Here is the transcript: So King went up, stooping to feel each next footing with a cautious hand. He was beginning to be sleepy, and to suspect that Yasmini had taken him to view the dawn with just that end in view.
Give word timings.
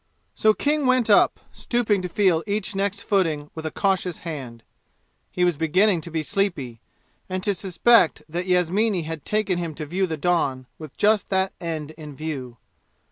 So 0.33 0.55
King 0.55 0.87
went 0.87 1.11
up, 1.11 1.39
stooping 1.51 2.01
to 2.01 2.09
feel 2.09 2.43
each 2.47 2.73
next 2.73 3.03
footing 3.03 3.51
with 3.53 3.67
a 3.67 3.69
cautious 3.71 4.17
hand. 4.25 4.63
He 5.31 5.43
was 5.43 5.55
beginning 5.57 6.01
to 6.01 6.09
be 6.09 6.23
sleepy, 6.23 6.81
and 7.29 7.43
to 7.43 7.53
suspect 7.53 8.23
that 8.27 8.47
Yasmini 8.47 9.03
had 9.03 9.25
taken 9.25 9.59
him 9.59 9.75
to 9.75 9.85
view 9.85 10.07
the 10.07 10.17
dawn 10.17 10.65
with 10.79 10.97
just 10.97 11.29
that 11.29 11.53
end 11.61 11.91
in 11.99 12.15
view. 12.15 12.57